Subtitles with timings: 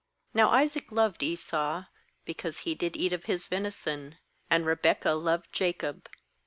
[0.33, 1.83] 28Now Isaac loved Esau,
[2.25, 4.17] be cause he did eat of his venison;
[4.49, 6.09] and Rebekah loved Jacob.